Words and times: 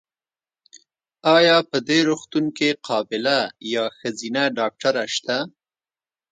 ایا 1.37 1.57
په 1.69 1.77
دي 1.87 1.99
روغتون 2.09 2.45
کې 2.57 2.69
قابیله 2.87 3.39
یا 3.73 3.83
ښځېنه 3.97 4.43
ډاکټره 4.57 5.03
سته؟ 5.15 5.37